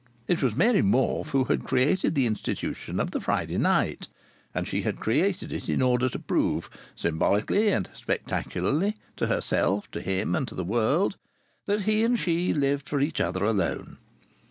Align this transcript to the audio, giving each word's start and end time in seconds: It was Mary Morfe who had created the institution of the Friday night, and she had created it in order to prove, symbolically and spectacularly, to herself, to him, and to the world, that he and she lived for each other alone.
It 0.27 0.41
was 0.41 0.55
Mary 0.55 0.81
Morfe 0.81 1.29
who 1.29 1.43
had 1.43 1.63
created 1.63 2.15
the 2.15 2.25
institution 2.25 2.99
of 2.99 3.11
the 3.11 3.19
Friday 3.21 3.59
night, 3.59 4.07
and 4.51 4.67
she 4.67 4.81
had 4.81 4.99
created 4.99 5.53
it 5.53 5.69
in 5.69 5.79
order 5.79 6.09
to 6.09 6.17
prove, 6.17 6.71
symbolically 6.95 7.69
and 7.69 7.87
spectacularly, 7.93 8.95
to 9.17 9.27
herself, 9.27 9.91
to 9.91 10.01
him, 10.01 10.33
and 10.33 10.47
to 10.47 10.55
the 10.55 10.63
world, 10.63 11.17
that 11.67 11.81
he 11.81 12.03
and 12.03 12.17
she 12.17 12.51
lived 12.51 12.89
for 12.89 12.99
each 12.99 13.21
other 13.21 13.43
alone. 13.45 13.99